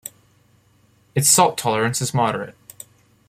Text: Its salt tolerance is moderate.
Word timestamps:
Its 1.13 1.29
salt 1.29 1.59
tolerance 1.59 2.01
is 2.01 2.11
moderate. 2.11 2.55